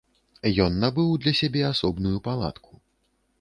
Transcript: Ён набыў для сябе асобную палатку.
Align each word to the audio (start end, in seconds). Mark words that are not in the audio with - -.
Ён 0.63 0.79
набыў 0.83 1.11
для 1.25 1.33
сябе 1.41 1.61
асобную 1.73 2.17
палатку. 2.29 2.73